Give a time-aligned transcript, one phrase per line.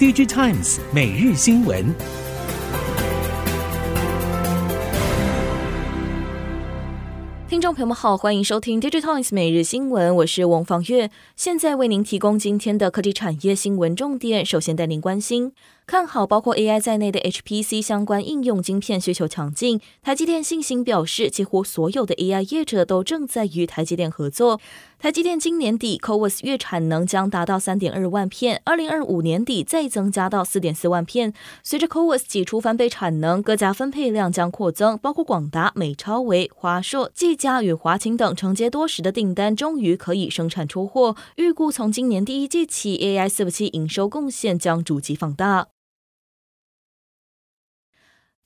[0.00, 1.94] DJ Times 每日新闻。
[7.72, 14.44] 朋友们好，欢迎收听 DigiTimes 每日新闻，我是王方月，现在为您提供今天的科技产业新闻重点。
[14.44, 15.52] 首先带您关心。
[15.86, 24.60] 看好包括 AI 在内的 HPC 相关应用晶片需求强劲，台积电信心表示，几乎所有的 AI 业者都正在与台积电合作。
[25.00, 31.32] 台积电今年底 CoWoS 月产能将达到三点二万片，二零二五年底再增加到四点四万片。
[31.64, 41.16] 随着 CoWoS 挤出翻倍产能，各家分配量将扩增，包括广达、美超为、华硕、技嘉与华擎等承接多时的订单，终于可以生产出货。
[41.36, 45.68] 预估从今年第一季起，AI 伺服器营收贡献将逐级放大。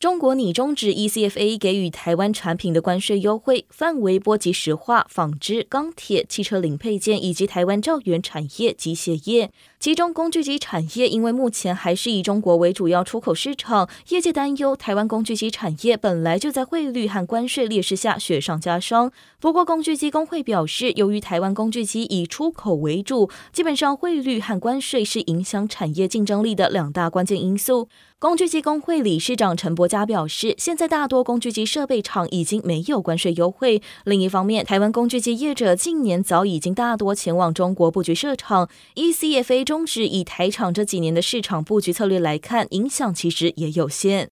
[0.00, 9.50] 中国拟终止 ECFA 给予台湾产品的关税优惠，范围波及石化、纺织、钢铁、汽车零配件以及台湾兆源产业机械业。
[9.84, 19.12] 其中，工具机产业因为目前还是以中国为主要出口市场，业界担忧台湾工具机产业本来就在汇率和关税劣势下雪上加霜。
[19.38, 27.90] 不过，工具机工会表示，由于台湾工具机以出口为主，基本上汇率和关税是影响产业竞争力的两大关键因素。
[28.18, 33.82] 工具机工会理事长陈伯嘉表示，现在大多工具机设备厂已经没有关税优惠。
[34.04, 38.70] 另一方面，台湾工具机业者近年早已经大多前往中国布局设厂。
[38.94, 44.30] ECFA 终止以台厂这几年的市场布局策略来看，影响其实也有限。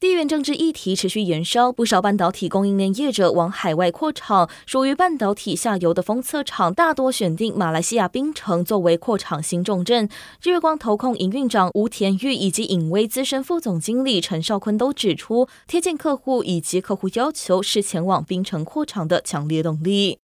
[0.00, 4.48] 地缘政治议题持续延烧，不少半导体供应链业者往海外扩厂。
[4.64, 10.08] 属于半导体下游的封测厂，大多选定马来西亚槟城作为扩厂新重镇。
[10.42, 20.21] 日月光投控营运长吴田玉以及影威资深副总经理陈少坤都指出，贴近客户以及客户要求是前往槟城扩厂的强烈动力。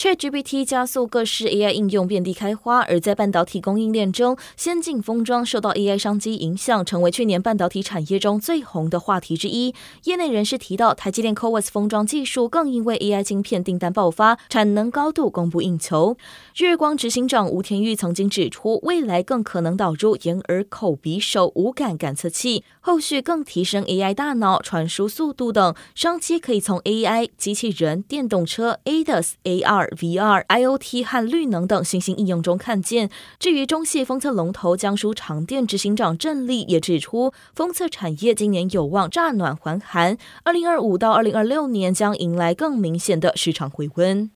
[0.00, 9.74] ChatGPT 加速各式 AI 应用遍地开花，而在半导体供应链中，先进封装受到 AI 商机影响，成为去年半导体产业中最红的话题之一。
[10.04, 16.16] 业内人士提到，台积电 CoWoS 封装技术更因为 AI 晶片订单爆发，产能高度供不应求。
[16.56, 29.89] 日光执行长吴田玉曾经指出，未来更可能导入眼耳口鼻手无感感测器，后续更提升 AI 大脑传输速度等商机，可以从 AI 机器人、电动车、ADAS、AR。
[29.96, 33.10] VR、IoT 和绿能等新兴应用中看见。
[33.38, 44.30] 至于中系封测龙头江苏长电执行长郑丽也指出，封测产业今年有望乍暖还寒，二零二五到二零二六年将迎来更明显的市场回温。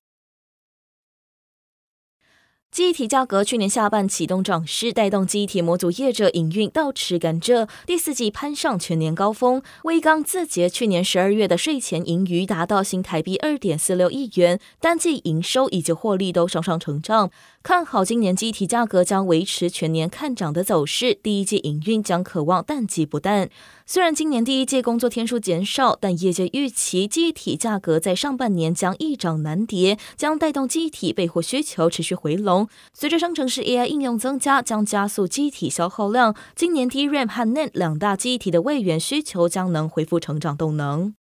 [2.75, 7.69] 记忆体价格去年下半启动涨势，带动记忆体模组业者营运倒吃甘蔗。
[7.87, 17.31] 第四季攀上全年高峰，威刚自结去年十二月的税前盈余达到新台币二点四六亿元，单季营收以及获利都双双成长。
[17.63, 23.49] 看好今年记忆体价格将维持全年看涨的走势，第一季营运将可望淡季不淡。
[23.87, 32.67] 虽然今年第一季工作天数减少，但业界预期机体价格在上半年将一涨难跌，将带动机体备货需求持续回笼。
[32.95, 36.35] 随着生成式 AI 应用增加，将加速机体消耗量。
[36.57, 41.15] 今年 DRAM 和 NAND 两大机体的位元需求将能恢复成长动能。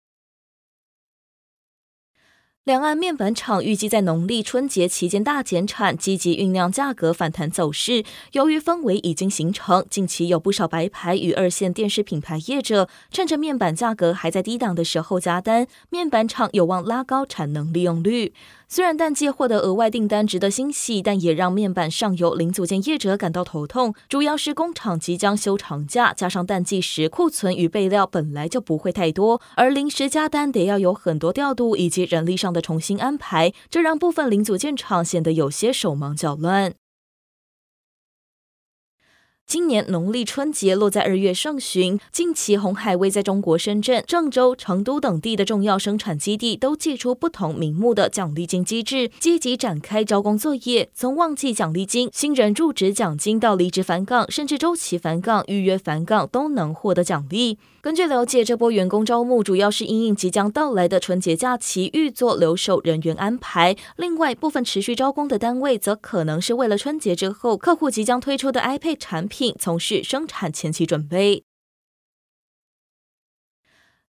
[2.64, 8.04] 两岸面板厂预计在农历春节期间大减产，积极酝酿价格反弹走势。
[8.34, 18.32] 由于氛围已经形成，近期有不少白牌与二线电视品牌业者趁着面板价格还在低档的时候加单，面板厂有望拉高产能利用率。
[18.74, 23.94] 虽然淡季获得额外订单值得欣喜，但也让面板上游零组件业者感到头痛。
[24.08, 36.76] 主要是工厂即将休长假，加上淡季时库存与备料本来就不会太多，而临时加单得要有很多调度以及人力上的重新安排，这让部分零组件厂显得有些手忙脚乱。
[39.52, 57.58] 今年农历春节落在二月上旬，近期红海位在中国深圳、郑州、成都等地的重要生产基地都寄出不同名目的奖励金机制，积极展开招工作业，从旺季奖励金、新人入职奖金到离职返岗，甚至周期返岗、预约返岗都能获得奖励。
[57.82, 63.76] 根据了解，这波员工招募主要是因应即将到来的春节假期，预做留守人员安排。
[63.98, 71.44] 另外，部分持续招工的单位，则可能是为了春节之后客户即将推出的 iPad 产品，从事生产前期准备。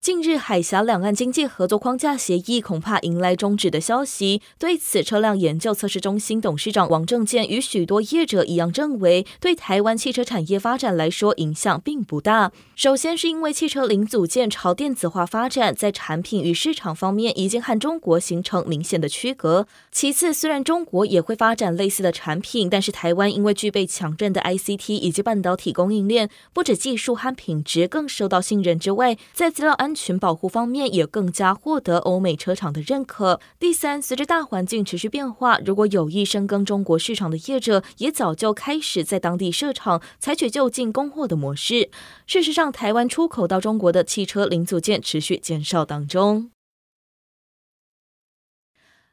[0.00, 4.40] 近日，海峡两岸经济合作框架协议恐怕迎来终止的消息。
[4.56, 12.52] 对此，车辆研究测试中心董事长王正健与许多业者一样认为，对台湾汽车产业发展来说影响并不大。
[12.76, 19.66] 首先，是因为汽车零组件朝电子化发展，在产品与市场方面已经和中国形成明显的区隔。
[19.90, 33.40] 其次，虽然中国也会发展类似的产品，但是台湾因为具备强韧的 ICT 以及半导体供应链，不止技术和品质更受到信任之外，在资料安安全保护方面也更加获得欧美车厂的认可。
[33.58, 41.88] 第三，随着大环境持续变化，如果有意深耕中国市场的业者，也早就开始在当地设厂，采取就近供货的模式。
[42.26, 46.50] 事实上，台湾出口到中国的汽车零组件持续减少当中。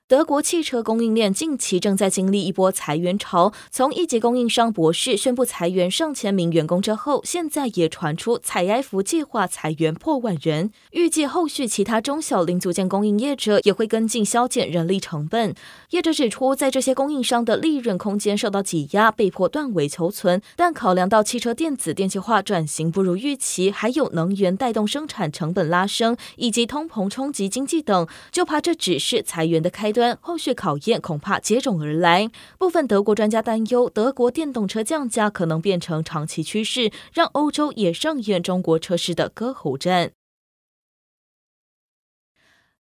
[0.07, 15.55] 德国汽车供应链近期正在经历一波裁员潮，从一级供应商博世宣布裁员上千名员工之后，现在也传出采埃孚计划裁员破万人，预计后续其他中小零组件供应业者也会跟进削减人力成本。
[15.89, 32.29] 业者指出，在这些供应商的利润空间受到挤压，被迫断尾求存，但考量到汽车电子电气化转型不如预期，还有能源带动生产成本拉升，以及通膨冲击经济等，就怕这只是裁员的开端，后续考验恐怕接踵而来。
[32.59, 40.11] 部分德国专家担忧，德国电动车降价可能变成长期趋势，让欧洲也上演中国车市的割喉战。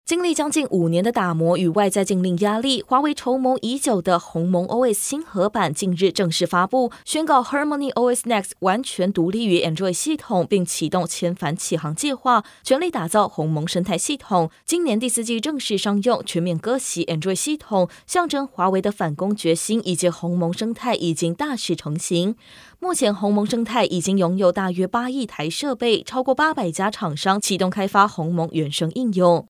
[0.04, 14.50] 经历将近五年的打磨与外在禁令压力，华为筹谋已久的鸿蒙 OS 新合版近日正式发布，宣告 Harmony OS Next 完全独立于 Android 系统，并启动千帆启航计划，全力打造鸿蒙生态系统。
[14.66, 22.36] 今年第四季正式商用，全面割席 Android 系统，象征华为的反攻决心以及鸿蒙生态已经大势成型。
[22.78, 29.46] 目前鸿蒙生态已经拥有大约八亿台设备，超过八百家厂商启动开发鸿蒙原生应用。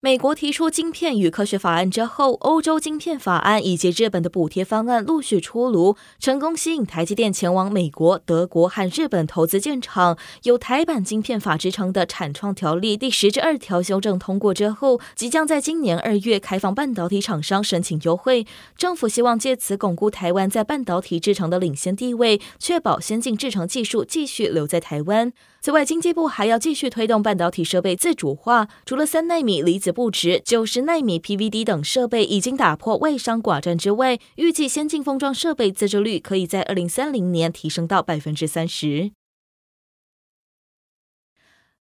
[0.00, 10.16] 美国提出晶片与科学法案之后，欧洲晶片法案以及日本的补贴方案陆续出炉，成功吸引台积电前往美国、德国和日本投资建厂。
[10.44, 18.46] 有台版晶片法之称的产创条例第十至二条修正通过之后，即将在今年二月开放半导体厂商申请优惠。
[18.76, 25.32] 政府希望借此巩固台湾在半导体制程的领先地位，确保先进制程技术继续留在台湾。
[25.60, 28.68] 此外，经济部还要继续推动半导体设备自主化。
[28.86, 39.17] 除了三纳米离子布置、九十纳米 PVD 等设备已经打破外商寡占之外，预计先进封装设备自制率可以在二零三零年提升到百分之三十。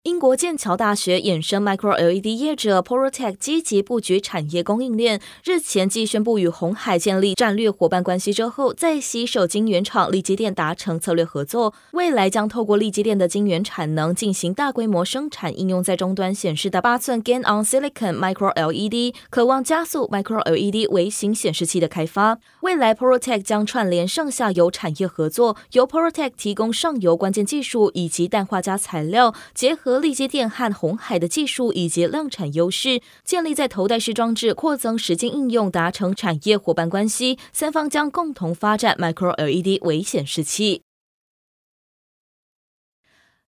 [0.05, 5.19] 英国剑桥大学衍生 Micro LED 业者 Porotech 积极布局产业供应链。
[5.43, 22.37] 日前继宣布与红海建立战略伙伴关系之后，在携手晶圆厂力积电达成策略合作，未来将透过力积电的晶圆产能进行大规模生产，应用在终端显示的八寸 Gain-on-Silicon Micro LED，渴望加速 Micro LED 微型显示器的开发。
[22.61, 29.94] 未来 Porotech 将串联上下游产业合作，由 Porotech 提供上游关键技术以及氮化镓材料，结合。
[29.99, 37.37] 力接电焊红海的技术以及量产优势，建立在头戴式装置扩增实际应用，达成产业伙伴关系。
[37.51, 40.81] 三方将共同发展 Micro LED 微显示器。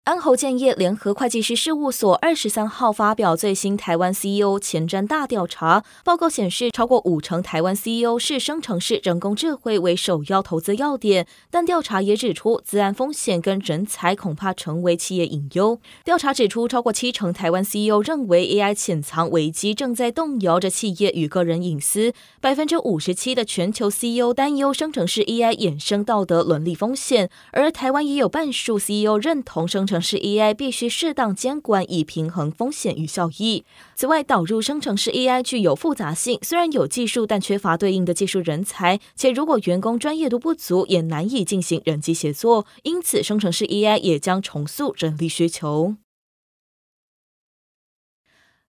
[0.06, 15.80] 安侯建业联合会计师事务所二十三号发表最新台湾 CEO 前瞻大调查报告，显示超过五成台湾 CEO 视生成式人工智慧为首要投资要点，但调查也指出，自然风险跟人才恐怕成为企业隐忧。
[16.04, 29.94] 调查指出，超过七成台湾 CEO 认为 AI 潜藏危机正在动摇着企业与个人隐私，百分之五十七的全球 CEO 担忧生成式 AI 衍生道德伦理风险，而台湾也有半数 CEO 认同生成。
[29.95, 33.64] 生成式 AI 必须适当监管，以平衡风险与效益。
[33.95, 42.66] 此外，导入生成式 AI 具有复杂性，虽然有技术，但缺乏对应的技术人才，且如果员工专业度不足，也难以进行人机协作。
[42.83, 45.95] 因此，生成式 AI 也将重塑人力需求。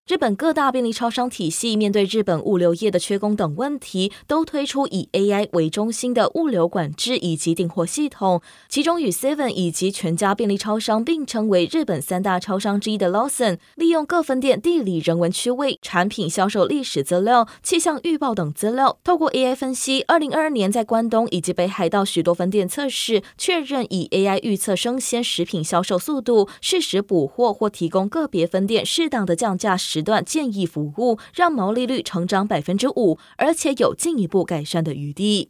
[0.07, 8.41] 日本各大便利超商体系面对日本物流业的缺工等问题，都推出以 AI 为中心的物流管制以及订货系统。
[8.69, 29.96] 其中，与 Seven 以及全家便利超商并称为日本三大超商之一的 Lawson，利用各分店地理人文区位、产品销售历史资料、气象预报等资料，透过 AI 分析，二零二二年在关东以及北海道许多分店测试，确认以 AI 预测生鲜食品销售速度，适时补货或提供个别分店适当的降价时。
[29.97, 35.49] 时段建议服务，让毛利率成长百分之五，而且有进一步改善的余地。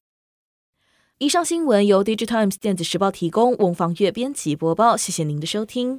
[1.17, 5.95] 以上新闻由 digit times 电子时报提供，翁方月编辑播报，谢谢您的收听。